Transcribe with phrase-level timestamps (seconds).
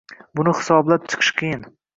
[0.39, 1.67] Buni hisoblab chiqish qiyin.